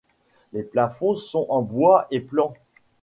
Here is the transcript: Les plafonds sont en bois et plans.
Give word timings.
Les 0.51 0.63
plafonds 0.63 1.15
sont 1.15 1.45
en 1.49 1.61
bois 1.61 2.07
et 2.09 2.21
plans. 2.21 2.55